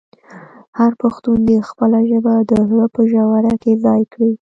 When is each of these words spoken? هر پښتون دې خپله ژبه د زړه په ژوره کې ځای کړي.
هر 0.79 0.91
پښتون 1.01 1.37
دې 1.47 1.57
خپله 1.69 1.99
ژبه 2.09 2.33
د 2.49 2.51
زړه 2.69 2.85
په 2.95 3.01
ژوره 3.11 3.53
کې 3.61 3.71
ځای 3.85 4.01
کړي. 4.13 4.31